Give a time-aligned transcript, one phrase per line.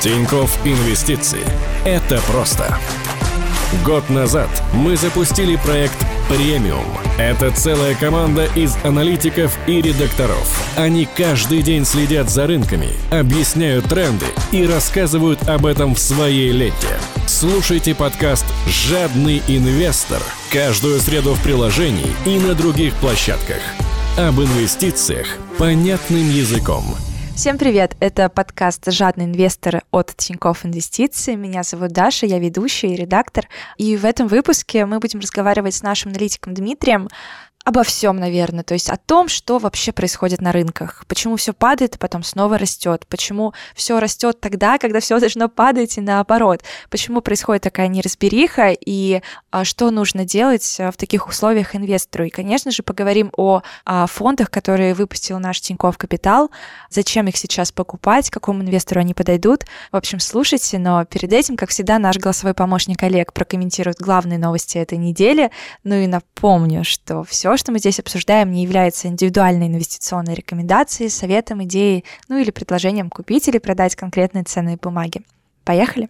[0.00, 1.44] Тиньков Инвестиции.
[1.84, 2.78] Это просто.
[3.84, 5.96] Год назад мы запустили проект
[6.28, 6.86] «Премиум».
[7.18, 10.48] Это целая команда из аналитиков и редакторов.
[10.76, 16.98] Они каждый день следят за рынками, объясняют тренды и рассказывают об этом в своей ленте.
[17.26, 20.22] Слушайте подкаст «Жадный инвестор»
[20.52, 23.60] каждую среду в приложении и на других площадках.
[24.16, 25.26] Об инвестициях
[25.58, 26.84] понятным языком–
[27.38, 27.96] Всем привет!
[28.00, 31.36] Это подкаст «Жадный инвестор» от Тинькофф Инвестиции.
[31.36, 33.46] Меня зовут Даша, я ведущая и редактор.
[33.76, 37.08] И в этом выпуске мы будем разговаривать с нашим аналитиком Дмитрием
[37.68, 41.96] обо всем, наверное, то есть о том, что вообще происходит на рынках, почему все падает,
[41.96, 47.20] а потом снова растет, почему все растет тогда, когда все должно падать и наоборот, почему
[47.20, 52.24] происходит такая неразбериха и а, что нужно делать а, в таких условиях инвестору.
[52.24, 56.50] И, конечно же, поговорим о, о фондах, которые выпустил наш Тиньков Капитал,
[56.88, 59.66] зачем их сейчас покупать, какому инвестору они подойдут.
[59.92, 64.78] В общем, слушайте, но перед этим, как всегда, наш голосовой помощник Олег прокомментирует главные новости
[64.78, 65.50] этой недели.
[65.84, 71.64] Ну и напомню, что все, что мы здесь обсуждаем, не является индивидуальной инвестиционной рекомендацией, советом,
[71.64, 75.22] идеей, ну или предложением купить или продать конкретные ценные бумаги.
[75.64, 76.08] Поехали!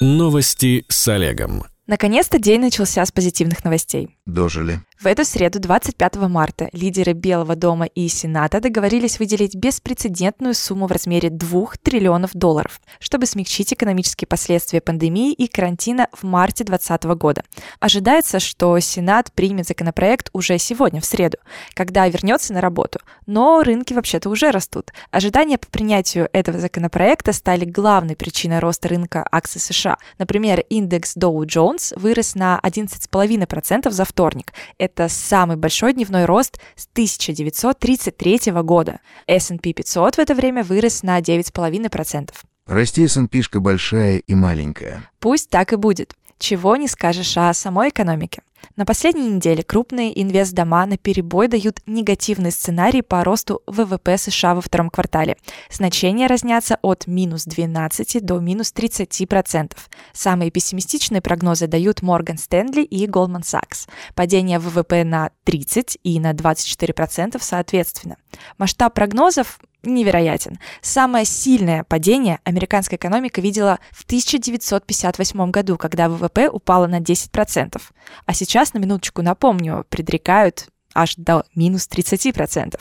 [0.00, 1.64] Новости с Олегом.
[1.86, 4.18] Наконец-то день начался с позитивных новостей.
[4.26, 4.80] Дожили.
[4.98, 10.92] В эту среду, 25 марта, лидеры Белого дома и Сената договорились выделить беспрецедентную сумму в
[10.92, 17.42] размере 2 триллионов долларов, чтобы смягчить экономические последствия пандемии и карантина в марте 2020 года.
[17.78, 21.36] Ожидается, что Сенат примет законопроект уже сегодня, в среду,
[21.74, 22.98] когда вернется на работу.
[23.26, 24.92] Но рынки вообще-то уже растут.
[25.10, 29.98] Ожидания по принятию этого законопроекта стали главной причиной роста рынка акций США.
[30.16, 34.54] Например, индекс Dow Jones вырос на 11,5% за вторник
[34.86, 39.00] это самый большой дневной рост с 1933 года.
[39.26, 42.30] S&P 500 в это время вырос на 9,5%.
[42.66, 45.02] Расти S&P большая и маленькая.
[45.20, 46.14] Пусть так и будет.
[46.38, 48.42] Чего не скажешь о самой экономике.
[48.74, 54.60] На последней неделе крупные инвестдома на перебой дают негативный сценарий по росту ВВП США во
[54.60, 55.36] втором квартале.
[55.70, 59.88] Значения разнятся от минус 12 до минус 30 процентов.
[60.12, 63.88] Самые пессимистичные прогнозы дают Морган Стэнли и Goldman Sachs.
[64.14, 68.16] Падение ВВП на 30 и на 24 процентов соответственно.
[68.58, 69.58] Масштаб прогнозов
[69.94, 70.58] невероятен.
[70.82, 77.80] Самое сильное падение американская экономика видела в 1958 году, когда ВВП упало на 10%.
[78.24, 82.80] А сейчас, на минуточку напомню, предрекают аж до минус 30%.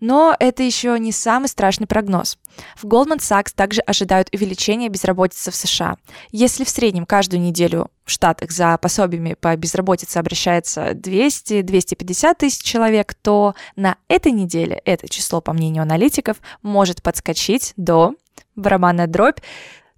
[0.00, 2.38] Но это еще не самый страшный прогноз.
[2.76, 5.96] В Goldman Sachs также ожидают увеличения безработицы в США.
[6.30, 13.14] Если в среднем каждую неделю в Штатах за пособиями по безработице обращается 200-250 тысяч человек,
[13.14, 18.14] то на этой неделе это число, по мнению аналитиков, может подскочить до
[18.56, 19.40] барабанная дробь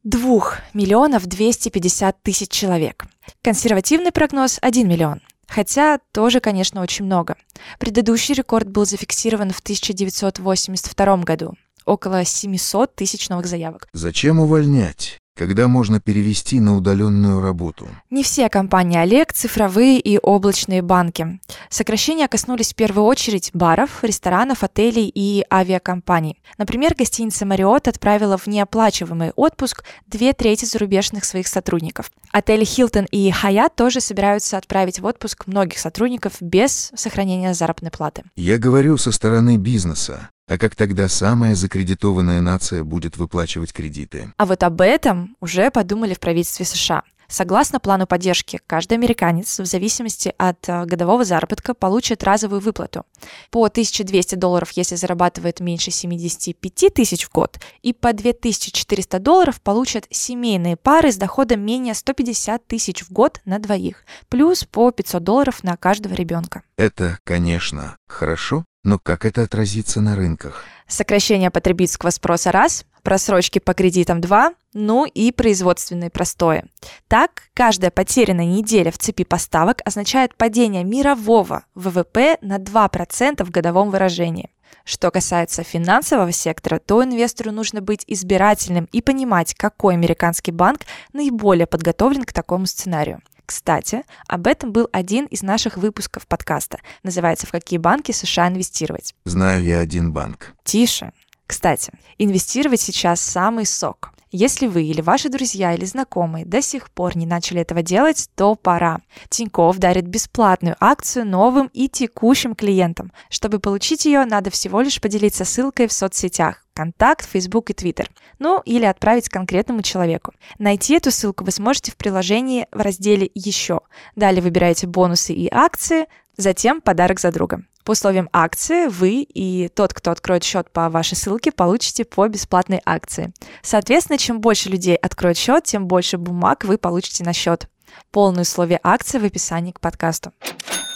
[0.05, 0.41] 2
[0.75, 3.05] миллионов 250 тысяч человек.
[3.41, 5.21] Консервативный прогноз 1 миллион.
[5.53, 7.37] Хотя тоже, конечно, очень много.
[7.79, 11.55] Предыдущий рекорд был зафиксирован в 1982 году.
[11.85, 13.87] Около 700 тысяч новых заявок.
[13.93, 15.19] Зачем увольнять?
[15.43, 17.89] Когда можно перевести на удаленную работу.
[18.11, 21.41] Не все компании Олег, цифровые и облачные банки.
[21.69, 26.41] Сокращения коснулись в первую очередь баров, ресторанов, отелей и авиакомпаний.
[26.59, 32.13] Например, гостиница Marriott отправила в неоплачиваемый отпуск две трети зарубежных своих сотрудников.
[32.31, 38.23] Отели Hilton и Hyatt тоже собираются отправить в отпуск многих сотрудников без сохранения заработной платы.
[38.37, 40.31] Я говорю со стороны бизнеса.
[40.49, 44.33] А как тогда самая закредитованная нация будет выплачивать кредиты?
[44.37, 47.03] А вот об этом уже подумали в правительстве США.
[47.33, 53.07] Согласно плану поддержки, каждый американец в зависимости от э, годового заработка получит разовую выплату
[53.51, 60.07] по 1200 долларов, если зарабатывает меньше 75 тысяч в год, и по 2400 долларов получат
[60.11, 65.65] семейные пары с доходом менее 150 тысяч в год на двоих, плюс по 500 долларов
[65.65, 66.65] на каждого ребенка.
[66.77, 70.65] Это, конечно, хорошо, но как это отразится на рынках?
[70.89, 76.65] Сокращение потребительского спроса– раз, просрочки по кредитам– два, ну и производственные простои.
[77.09, 83.91] Так, каждая потерянная неделя в цепи поставок означает падение мирового ВВП на 2% в годовом
[83.91, 84.51] выражении.
[84.85, 90.81] Что касается финансового сектора, то инвестору нужно быть избирательным и понимать, какой американский банк
[91.13, 93.21] наиболее подготовлен к такому сценарию.
[93.53, 96.79] Кстати, об этом был один из наших выпусков подкаста.
[97.03, 99.15] Называется «В какие банки США инвестировать?».
[99.27, 100.55] Знаю я один банк.
[100.65, 101.13] Тише.
[101.47, 104.12] Кстати, инвестировать сейчас самый сок.
[104.35, 108.55] Если вы или ваши друзья или знакомые до сих пор не начали этого делать, то
[108.55, 109.03] пора.
[109.29, 113.13] Тинькофф дарит бесплатную акцию новым и текущим клиентам.
[113.29, 116.65] Чтобы получить ее, надо всего лишь поделиться ссылкой в соцсетях.
[116.73, 118.09] Контакт, Facebook и Twitter.
[118.39, 120.33] Ну, или отправить конкретному человеку.
[120.59, 123.83] Найти эту ссылку вы сможете в приложении в разделе «Еще».
[124.17, 126.07] Далее выбираете бонусы и акции,
[126.39, 127.65] затем подарок за друга.
[127.85, 132.81] По условиям акции вы и тот, кто откроет счет по вашей ссылке, получите по бесплатной
[132.85, 133.33] акции.
[133.63, 137.67] Соответственно, чем больше людей откроет счет, тем больше бумаг вы получите на счет.
[138.13, 140.33] Полные условия акции в описании к подкасту.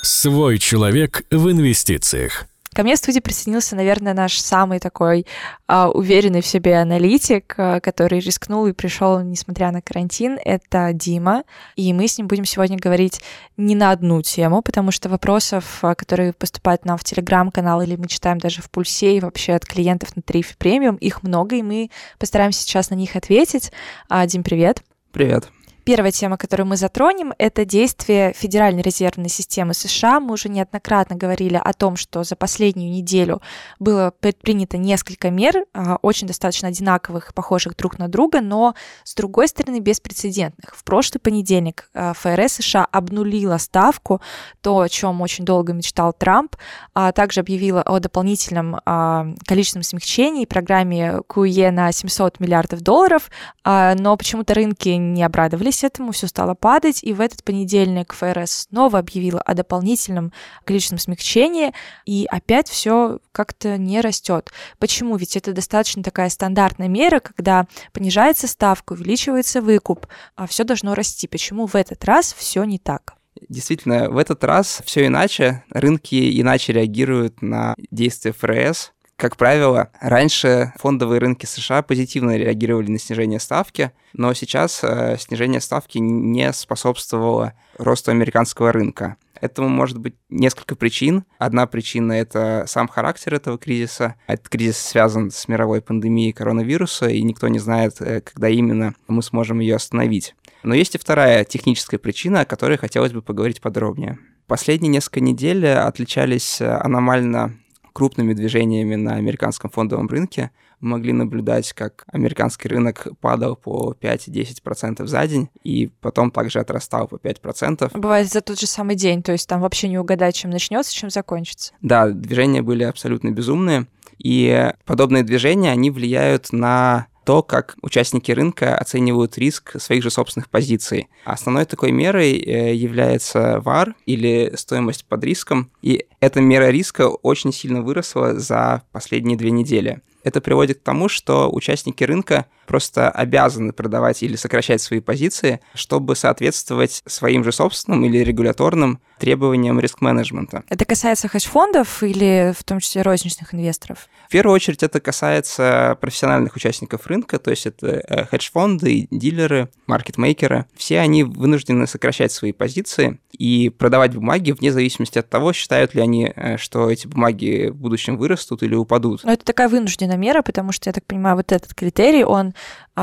[0.03, 2.47] Свой человек в инвестициях.
[2.77, 5.25] Ко мне в студии присоединился, наверное, наш самый такой
[5.67, 10.39] а, уверенный в себе аналитик, а, который рискнул и пришел, несмотря на карантин.
[10.45, 11.45] Это Дима.
[11.77, 13.23] И мы с ним будем сегодня говорить
[13.57, 18.09] не на одну тему, потому что вопросов, а, которые поступают нам в телеграм-канал или мы
[18.09, 21.91] читаем даже в Пульсе и вообще от клиентов на Тарифе премиум, их много, и мы
[22.19, 23.73] постараемся сейчас на них ответить.
[24.11, 24.83] А, Дим, привет.
[25.13, 25.49] Привет.
[25.87, 30.19] Первая тема, которую мы затронем, это действие Федеральной резервной системы США.
[30.19, 33.41] Мы уже неоднократно говорили о том, что за последнюю неделю
[33.79, 38.75] было предпринято несколько мер, а, очень достаточно одинаковых, похожих друг на друга, но,
[39.05, 40.75] с другой стороны, беспрецедентных.
[40.75, 44.21] В прошлый понедельник а, ФРС США обнулила ставку,
[44.63, 46.57] то, о чем очень долго мечтал Трамп,
[46.95, 53.31] а также объявила о дополнительном а, количественном смягчении программе QE на 700 миллиардов долларов,
[53.65, 58.67] но почему-то рынки не обрадовались Удивляясь этому, все стало падать, и в этот понедельник ФРС
[58.71, 60.33] снова объявила о дополнительном
[60.65, 61.73] количественном смягчении,
[62.07, 64.51] и опять все как-то не растет.
[64.79, 65.17] Почему?
[65.17, 71.29] Ведь это достаточно такая стандартная мера, когда понижается ставка, увеличивается выкуп, а все должно расти.
[71.29, 73.15] Почему в этот раз все не так?
[73.49, 75.63] Действительно, в этот раз все иначе.
[75.71, 78.93] Рынки иначе реагируют на действия ФРС.
[79.17, 85.63] Как правило, раньше фондовые рынки США позитивно реагировали на снижение ставки, но сейчас э, снижение
[85.63, 89.17] ставки не способствовало росту американского рынка.
[89.41, 91.25] Этому может быть несколько причин.
[91.39, 94.17] Одна причина— это сам характер этого кризиса.
[94.27, 99.23] Этот кризис связан с мировой пандемией коронавируса, и никто не знает, э, когда именно мы
[99.23, 100.35] сможем ее остановить.
[100.63, 104.19] Но есть и вторая техническая причина, о которой хотелось бы поговорить подробнее.
[104.47, 107.57] Последние несколько недель отличались э, аномально
[107.97, 110.51] крупными движениями на американском фондовом рынке.
[110.81, 117.09] Мы могли наблюдать, как американский рынок падал по 5-10% за день, и потом также отрастал
[117.09, 117.99] по 5%.
[117.99, 121.09] Бывает за тот же самый день, то есть там вообще не угадать, чем начнется, чем
[121.09, 121.73] закончится.
[121.81, 123.87] Да, движения были абсолютно безумные,
[124.19, 130.49] и подобные движения, они влияют на то, как участники рынка оценивают риск своих же собственных
[130.49, 131.09] позиций.
[131.25, 137.53] Основной такой мерой э, является VAR или стоимость под риском, и эта мера риска очень
[137.53, 140.03] сильно выросла за последние две недели.
[140.23, 146.17] Это приводит к тому, что участники рынка просто обязаны продавать или сокращать свои позиции, чтобы
[146.17, 150.63] соответствовать своим же собственным или регуляторным требованиям риск-менеджмента.
[150.69, 154.09] Это касается хедж-фондов или в том числе розничных инвесторов?
[154.27, 160.67] В первую очередь это касается профессиональных участников рынка, то есть это э, хедж-фонды, дилеры, маркетмейкеры.
[160.75, 166.01] Все они вынуждены сокращать свои позиции и продавать бумаги вне зависимости от того, считают ли
[166.01, 169.23] они, э, что эти бумаги в будущем вырастут или упадут.
[169.25, 172.55] Но это такая вынужденная мера, потому что, я так понимаю, вот этот критерий, он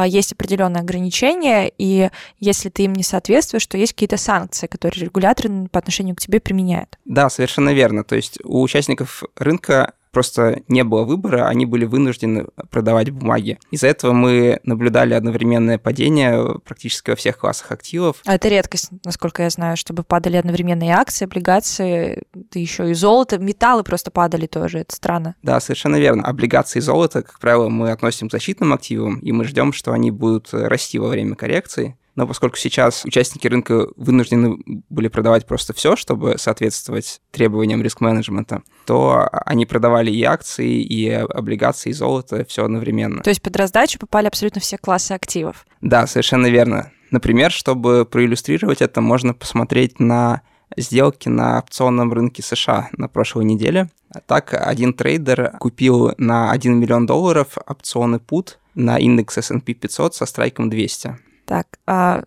[0.05, 2.09] есть определенные ограничения, и
[2.39, 6.39] если ты им не соответствуешь, то есть какие-то санкции, которые регуляторы по отношению к тебе
[6.39, 6.97] применяют.
[7.05, 8.03] Да, совершенно верно.
[8.03, 13.59] То есть у участников рынка просто не было выбора, они были вынуждены продавать бумаги.
[13.71, 18.17] Из-за этого мы наблюдали одновременное падение практически во всех классах активов.
[18.25, 22.93] А это редкость, насколько я знаю, чтобы падали одновременно и акции, облигации, да еще и
[22.93, 25.35] золото, металлы просто падали тоже, это странно.
[25.41, 26.23] Да, совершенно верно.
[26.23, 30.11] Облигации и золото, как правило, мы относим к защитным активам, и мы ждем, что они
[30.11, 34.57] будут расти во время коррекции но поскольку сейчас участники рынка вынуждены
[34.89, 41.89] были продавать просто все, чтобы соответствовать требованиям риск-менеджмента, то они продавали и акции, и облигации,
[41.89, 43.23] и золото, все одновременно.
[43.23, 45.65] То есть под раздачу попали абсолютно все классы активов?
[45.81, 46.91] Да, совершенно верно.
[47.11, 50.41] Например, чтобы проиллюстрировать это, можно посмотреть на
[50.77, 53.89] сделки на опционном рынке США на прошлой неделе.
[54.25, 60.25] Так, один трейдер купил на 1 миллион долларов опционы put на индекс S&P 500 со
[60.25, 61.17] страйком 200.
[61.45, 62.23] Так, а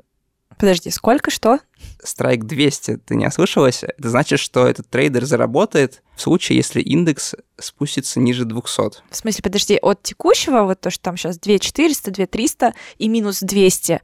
[0.58, 1.60] Подожди, сколько, что?
[2.02, 3.82] Страйк 200, ты не ослышалась?
[3.82, 9.02] Это значит, что этот трейдер заработает в случае, если индекс спустится ниже 200.
[9.10, 14.00] В смысле, подожди, от текущего, вот то, что там сейчас 2400, 2300 и минус 200,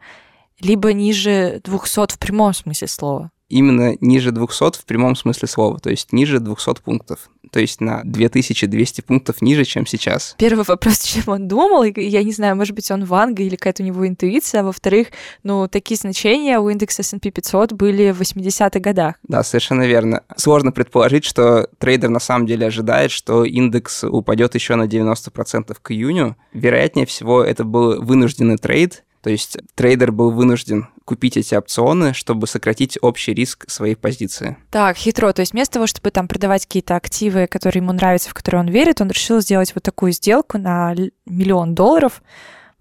[0.60, 3.30] либо ниже 200 в прямом смысле слова?
[3.48, 7.30] Именно ниже 200 в прямом смысле слова, то есть ниже 200 пунктов.
[7.52, 10.34] То есть на 2200 пунктов ниже, чем сейчас.
[10.38, 13.86] Первый вопрос, чем он думал, я не знаю, может быть, он ванга или какая-то у
[13.86, 15.08] него интуиция, а во-вторых,
[15.42, 19.16] ну, такие значения у индекса S&P 500 были в 80-х годах.
[19.22, 20.22] Да, совершенно верно.
[20.36, 25.90] Сложно предположить, что трейдер на самом деле ожидает, что индекс упадет еще на 90% к
[25.90, 26.36] июню.
[26.54, 32.46] Вероятнее всего, это был вынужденный трейд, то есть трейдер был вынужден купить эти опционы, чтобы
[32.46, 34.56] сократить общий риск своей позиции.
[34.70, 35.32] Так, хитро.
[35.32, 38.68] То есть вместо того, чтобы там продавать какие-то активы, которые ему нравятся, в которые он
[38.68, 42.22] верит, он решил сделать вот такую сделку на миллион долларов,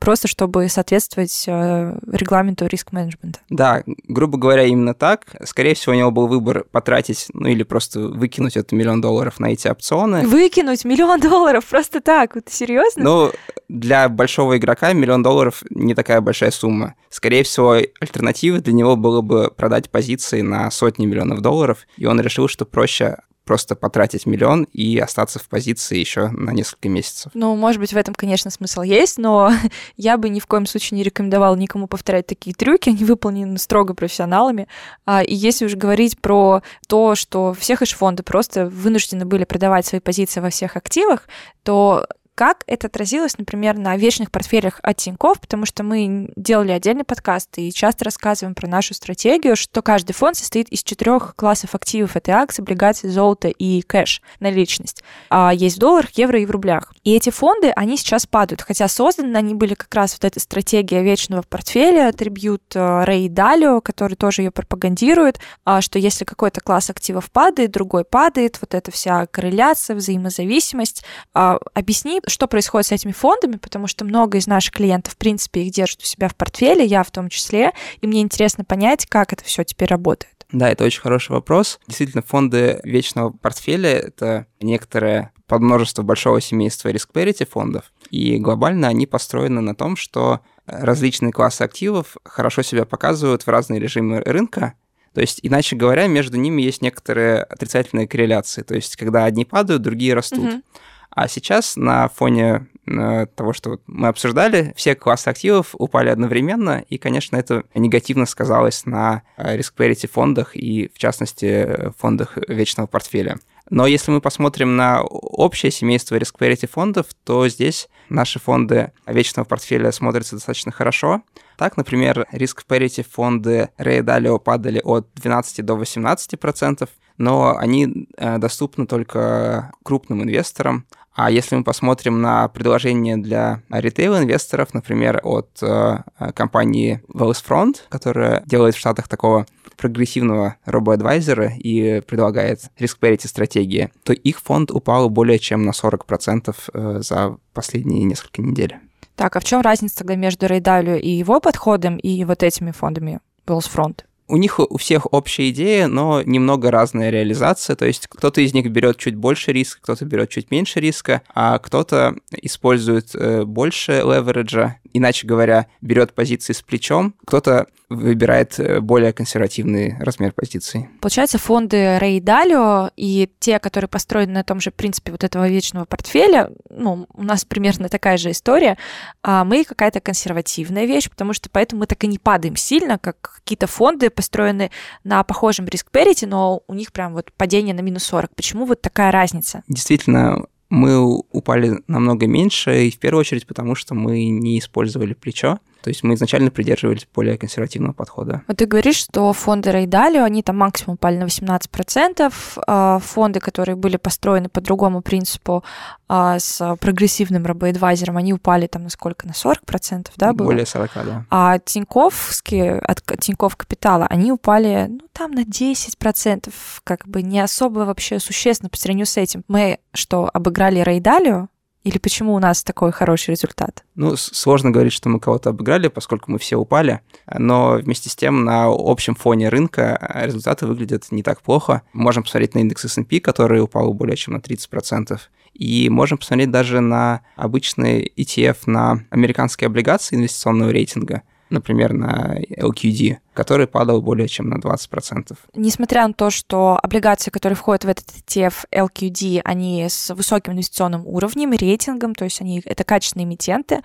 [0.02, 3.40] просто чтобы соответствовать э, регламенту риск-менеджмента.
[3.50, 5.28] Да, грубо говоря, именно так.
[5.46, 9.52] Скорее всего, у него был выбор потратить, ну или просто выкинуть этот миллион долларов на
[9.52, 10.28] эти опционы.
[10.28, 12.34] Выкинуть миллион долларов просто так?
[12.34, 13.04] Вот серьезно?
[13.04, 13.32] Ну,
[13.70, 16.96] для большого игрока миллион долларов не такая большая сумма.
[17.10, 22.20] Скорее всего, альтернативой для него было бы продать позиции на сотни миллионов долларов, и он
[22.20, 27.32] решил, что проще просто потратить миллион и остаться в позиции еще на несколько месяцев.
[27.34, 29.52] Ну, может быть, в этом, конечно, смысл есть, но
[29.98, 33.94] я бы ни в коем случае не рекомендовала никому повторять такие трюки, они выполнены строго
[33.94, 34.68] профессионалами.
[35.06, 40.00] А, и если уже говорить про то, что все хедж-фонды просто вынуждены были продавать свои
[40.00, 41.28] позиции во всех активах,
[41.64, 47.04] то как это отразилось, например, на вечных портфелях от Тинькофф, потому что мы делали отдельный
[47.04, 52.16] подкаст и часто рассказываем про нашу стратегию, что каждый фонд состоит из четырех классов активов.
[52.16, 55.04] Это акции, облигации, золото и кэш, наличность.
[55.30, 56.94] А есть в долларах, евро и в рублях.
[57.04, 61.04] И эти фонды, они сейчас падают, хотя созданы они были как раз вот эта стратегия
[61.04, 66.90] вечного портфеля, трибют э, Рэй Далио, который тоже ее пропагандирует, а, что если какой-то класс
[66.90, 71.04] активов падает, другой падает, вот эта вся корреляция, взаимозависимость.
[71.34, 75.62] А, объясни, что происходит с этими фондами, потому что много из наших клиентов, в принципе,
[75.64, 79.34] их держат у себя в портфеле, я в том числе, и мне интересно понять, как
[79.34, 80.46] это все теперь работает.
[80.52, 81.80] Да, это очень хороший вопрос.
[81.88, 89.62] Действительно, фонды вечного портфеля— это некоторое подмножество большого семейства risk фондов, и глобально они построены
[89.62, 94.74] на том, что различные классы активов хорошо себя показывают в разные режимы рынка,
[95.14, 98.62] то есть, иначе говоря, между ними есть некоторые отрицательные корреляции.
[98.62, 100.40] То есть, когда одни падают, другие растут.
[100.40, 100.64] Mm-hmm.
[101.12, 106.98] А сейчас на фоне э, того, что мы обсуждали, все классы активов упали одновременно, и,
[106.98, 113.38] конечно, это негативно сказалось на э, risk фондах и, в частности, фондах вечного портфеля.
[113.70, 119.92] Но если мы посмотрим на общее семейство risk фондов, то здесь наши фонды вечного портфеля
[119.92, 121.22] смотрятся достаточно хорошо.
[121.58, 128.88] Так, например, risk parity фонды Dalio падали от 12 до 18%, но они э, доступны
[128.88, 136.00] только крупным инвесторам, а если мы посмотрим на предложения для ритейл-инвесторов, например, от э,
[136.34, 144.40] компании Wellsfront, которая делает в Штатах такого прогрессивного робоадвайзера и предлагает риск-парити стратегии, то их
[144.40, 148.78] фонд упал более чем на 40% э, за последние несколько недель.
[149.16, 153.20] Так, а в чем разница тогда между Рейдалью и его подходом и вот этими фондами
[153.46, 154.02] Wellsfront?
[154.28, 157.76] У них у всех общая идея, но немного разная реализация.
[157.76, 161.60] То есть кто-то из них берет чуть больше риска, кто-то берет чуть меньше риска, а
[161.60, 169.12] кто-то использует э, больше левериджа, иначе говоря, берет позиции с плечом, кто-то выбирает э, более
[169.14, 170.88] консервативный размер позиций.
[171.02, 175.86] Получается, фонды Рэй Далио и те, которые построены на том же принципе вот этого вечного
[175.86, 178.78] портфеля, ну, у нас примерно такая же история,
[179.24, 183.42] а мы какая-то консервативная вещь, потому что поэтому мы так и не падаем сильно, как
[183.44, 184.72] какие-то фонды, построены
[185.04, 188.34] на похожем риск-перите, но у них прям вот падение на минус 40.
[188.36, 189.64] Почему вот такая разница?
[189.68, 190.98] Действительно, мы
[191.32, 195.60] упали намного меньше, и в первую очередь потому, что мы не использовали плечо.
[195.82, 198.44] То есть мы изначально придерживались более консервативного подхода.
[198.48, 202.34] Вот ты говоришь, что фонды Рейдалио, они там максимум упали на 18%,
[202.68, 205.64] а фонды, которые были построены по другому принципу
[206.08, 209.26] а, с прогрессивным робоэдвайзером, они упали там на сколько?
[209.28, 210.48] На 40%, да, было?
[210.48, 211.26] Более 40, да.
[211.30, 217.80] А Тиньковские, от Тинькофф Капитала, они упали, ну, там на 10%, как бы не особо
[217.80, 219.44] вообще существенно по сравнению с этим.
[219.48, 221.48] Мы что, обыграли Рейдалио?
[221.84, 223.84] Или почему у нас такой хороший результат?
[223.96, 227.02] Ну, сложно говорить, что мы кого-то обыграли, поскольку мы все упали,
[227.34, 231.82] но вместе с тем на общем фоне рынка результаты выглядят не так плохо.
[231.94, 235.20] Можем посмотреть на индекс S&P, который упал более чем на 30%,
[235.54, 243.18] и можем посмотреть даже на обычный ETF на американские облигации инвестиционного рейтинга, например, на LQD,
[243.34, 245.36] который падал более чем на 20%.
[245.56, 251.06] Несмотря на то, что облигации, которые входят в этот ETF LQD, они с высоким инвестиционным
[251.06, 253.82] уровнем, рейтингом, то есть они это качественные эмитенты,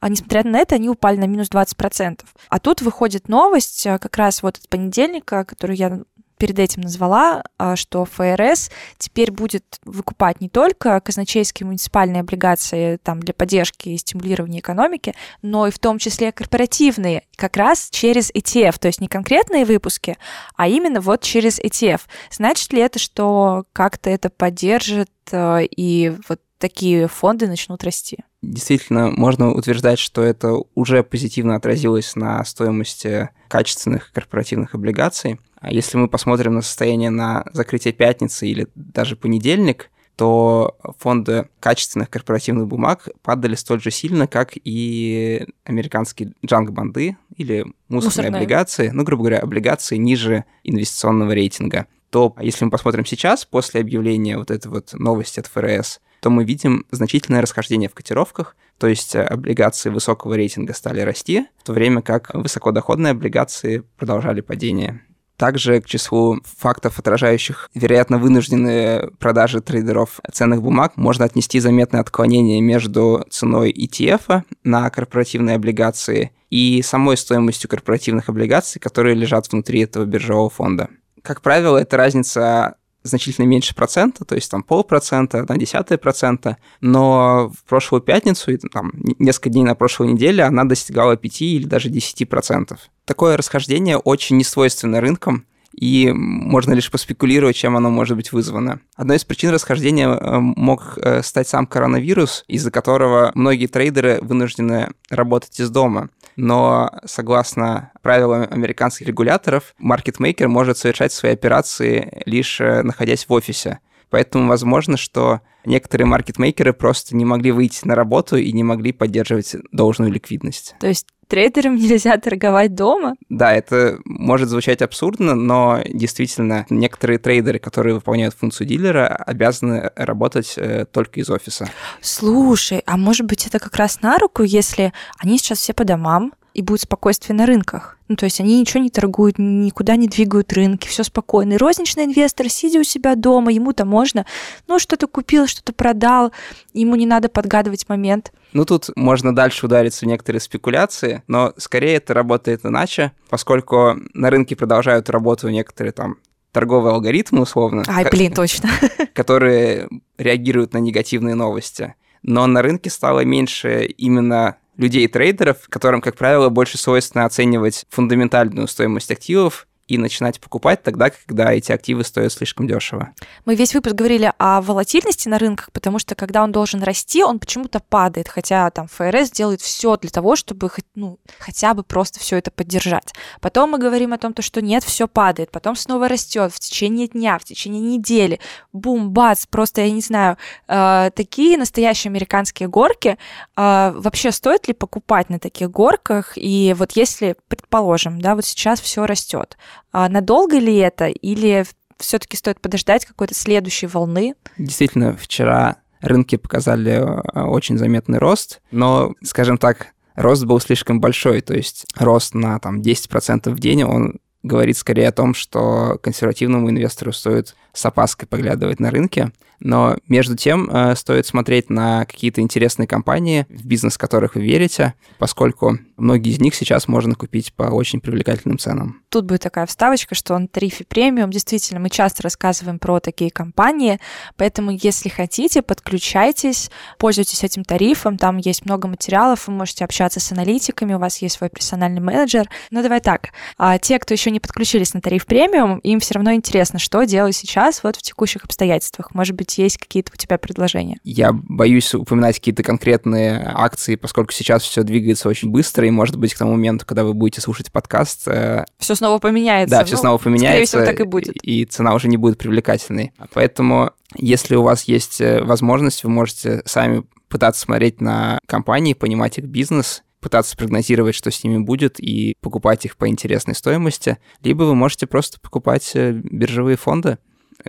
[0.00, 2.20] а несмотря на это, они упали на минус 20%.
[2.48, 6.00] А тут выходит новость, э, как раз вот от понедельника, которую я
[6.38, 13.20] перед этим назвала, а, что ФРС теперь будет выкупать не только казначейские муниципальные облигации там,
[13.20, 18.78] для поддержки и стимулирования экономики, но и в том числе корпоративные, как раз через ETF,
[18.78, 20.16] то есть не конкретные выпуски,
[20.56, 22.02] а именно вот через ETF.
[22.30, 28.18] Значит ли это, что как-то это поддержит а, и вот такие фонды начнут расти?
[28.42, 35.40] Действительно, можно утверждать, что это уже позитивно отразилось на стоимости качественных корпоративных облигаций.
[35.60, 42.10] А если мы посмотрим на состояние на закрытие пятницы или даже понедельник, то фонды качественных
[42.10, 49.04] корпоративных бумаг падали столь же сильно, как и американские джанг-банды или мусорные, мусорные облигации, ну,
[49.04, 51.86] грубо говоря, облигации ниже инвестиционного рейтинга.
[52.10, 56.44] То, если мы посмотрим сейчас, после объявления вот этой вот новости от ФРС, то мы
[56.44, 62.02] видим значительное расхождение в котировках, то есть облигации высокого рейтинга стали расти, в то время
[62.02, 65.02] как высокодоходные облигации продолжали падение.
[65.38, 72.60] Также к числу фактов, отражающих, вероятно, вынужденные продажи трейдеров ценных бумаг, можно отнести заметное отклонение
[72.60, 80.04] между ценой ETF на корпоративные облигации и самой стоимостью корпоративных облигаций, которые лежат внутри этого
[80.04, 80.88] биржевого фонда.
[81.22, 82.74] Как правило, эта разница
[83.08, 88.56] значительно меньше процента, то есть там полпроцента, одна десятая процента, но в прошлую пятницу, и
[88.56, 92.90] там несколько дней на прошлой неделе она достигала 5 или даже 10 процентов.
[93.04, 95.46] Такое расхождение очень несвойственно рынкам,
[95.80, 98.80] и можно лишь поспекулировать, чем оно может быть вызвано.
[98.96, 104.90] Одной из причин расхождения э, мог э, стать сам коронавирус, из-за которого многие трейдеры вынуждены
[105.08, 106.10] работать из дома.
[106.34, 113.78] Но согласно правилам американских регуляторов, маркетмейкер может совершать свои операции лишь э, находясь в офисе.
[114.10, 119.54] Поэтому возможно, что некоторые маркетмейкеры просто не могли выйти на работу и не могли поддерживать
[119.70, 120.74] должную ликвидность.
[120.80, 123.14] То есть трейдерам нельзя торговать дома?
[123.28, 130.54] Да, это может звучать абсурдно, но действительно некоторые трейдеры, которые выполняют функцию дилера, обязаны работать
[130.56, 131.68] э, только из офиса.
[132.00, 136.32] Слушай, а может быть это как раз на руку, если они сейчас все по домам,
[136.58, 137.98] и будет спокойствие на рынках.
[138.08, 141.52] Ну, то есть они ничего не торгуют, никуда не двигают рынки, все спокойно.
[141.52, 144.26] И розничный инвестор, сидя у себя дома, ему-то можно,
[144.66, 146.32] ну, что-то купил, что-то продал,
[146.72, 148.32] ему не надо подгадывать момент.
[148.52, 154.28] Ну, тут можно дальше удариться в некоторые спекуляции, но скорее это работает иначе, поскольку на
[154.28, 156.16] рынке продолжают работу некоторые там
[156.50, 157.84] торговые алгоритмы, условно.
[157.86, 158.68] Ай, блин, точно.
[159.14, 161.94] Которые реагируют на негативные новости.
[162.24, 169.10] Но на рынке стало меньше именно людей-трейдеров, которым, как правило, больше свойственно оценивать фундаментальную стоимость
[169.10, 173.12] активов и начинать покупать тогда, когда эти активы стоят слишком дешево.
[173.44, 177.38] Мы весь выпуск говорили о волатильности на рынках, потому что когда он должен расти, он
[177.38, 182.36] почему-то падает, хотя там ФРС делает все для того, чтобы ну, хотя бы просто все
[182.36, 183.14] это поддержать.
[183.40, 187.38] Потом мы говорим о том, что нет, все падает, потом снова растет в течение дня,
[187.38, 188.40] в течение недели,
[188.72, 190.36] бум, бац, просто я не знаю,
[190.68, 193.16] э, такие настоящие американские горки.
[193.56, 196.32] Э, вообще стоит ли покупать на таких горках?
[196.36, 199.56] И вот если, предположим, да, вот сейчас все растет,
[199.92, 201.66] надолго ли это или
[201.98, 204.34] все-таки стоит подождать какой-то следующей волны?
[204.56, 211.40] Действительно, вчера рынки показали э, очень заметный рост, но, скажем так, рост был слишком большой,
[211.40, 216.70] то есть рост на там 10% в день, он говорит скорее о том, что консервативному
[216.70, 219.32] инвестору стоит с опаской поглядывать на рынки.
[219.60, 224.94] Но между тем э, стоит смотреть на какие-то интересные компании, в бизнес которых вы верите,
[225.18, 229.02] поскольку многие из них сейчас можно купить по очень привлекательным ценам.
[229.08, 231.30] Тут будет такая вставочка, что он тарифе премиум.
[231.30, 233.98] Действительно, мы часто рассказываем про такие компании,
[234.36, 240.30] поэтому если хотите, подключайтесь, пользуйтесь этим тарифом, там есть много материалов, вы можете общаться с
[240.30, 242.48] аналитиками, у вас есть свой персональный менеджер.
[242.70, 246.32] Ну давай так, а те, кто еще не подключились на тариф премиум, им все равно
[246.34, 249.14] интересно, что делать сейчас вот в текущих обстоятельствах.
[249.14, 250.98] Может быть, есть какие-то у тебя предложения?
[251.04, 256.34] Я боюсь упоминать какие-то конкретные акции, поскольку сейчас все двигается очень быстро, и, может быть,
[256.34, 258.26] к тому моменту, когда вы будете слушать подкаст...
[258.28, 259.76] Э, все снова поменяется.
[259.76, 260.66] Да, все ну, снова поменяется.
[260.66, 261.36] Скорее всего, так и будет.
[261.42, 263.12] И цена уже не будет привлекательной.
[263.32, 269.38] Поэтому, если у вас есть э, возможность, вы можете сами пытаться смотреть на компании, понимать
[269.38, 274.64] их бизнес, пытаться прогнозировать, что с ними будет, и покупать их по интересной стоимости, либо
[274.64, 277.18] вы можете просто покупать э, биржевые фонды,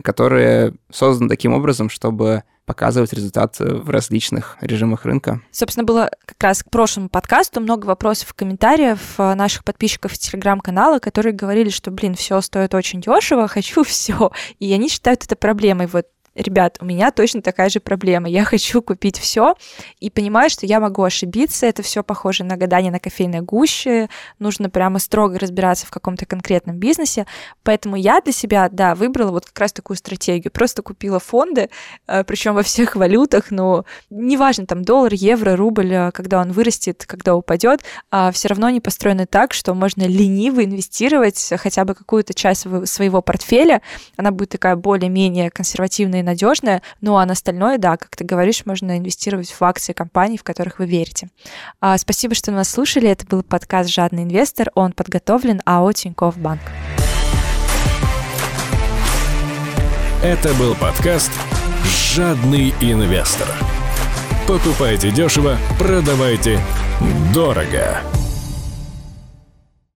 [0.04, 5.42] которые созданы таким образом, чтобы показывать результат э, в различных режимах рынка.
[5.50, 11.34] Собственно, было как раз к прошлому подкасту много вопросов, комментариев э, наших подписчиков телеграм-канала, которые
[11.34, 14.32] говорили, что, блин, все стоит очень дешево, хочу все.
[14.60, 15.88] И они считают это проблемой.
[15.88, 16.06] Вот
[16.42, 18.30] ребят, у меня точно такая же проблема.
[18.30, 19.56] Я хочу купить все
[20.00, 21.66] и понимаю, что я могу ошибиться.
[21.66, 24.10] Это все похоже на гадание на кофейной гуще.
[24.40, 27.26] Нужно прямо строго разбираться в каком-то конкретном бизнесе.
[27.64, 30.52] Поэтому я для себя, да, выбрала вот как раз такую стратегию.
[30.52, 31.70] Просто купила фонды,
[32.08, 37.06] э, причем во всех валютах, но неважно, там доллар, евро, рубль, э, когда он вырастет,
[37.06, 42.34] когда упадет, а все равно они построены так, что можно лениво инвестировать хотя бы какую-то
[42.34, 43.82] часть своего портфеля.
[44.18, 48.98] Она будет такая более-менее консервативная надежная, ну а на остальное, да, как ты говоришь, можно
[48.98, 51.30] инвестировать в акции компаний, в которых вы верите.
[51.82, 53.10] А, спасибо, что нас слушали.
[53.10, 54.72] Это был подкаст «Жадный инвестор».
[54.76, 56.62] Он подготовлен АО Тинькофф Банк.
[60.24, 61.32] Это был подкаст
[61.86, 63.48] «Жадный инвестор».
[64.48, 66.60] Покупайте дешево, продавайте
[67.34, 68.02] дорого.